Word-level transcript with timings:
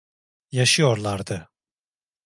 Yaşıyorlardı. 0.51 1.47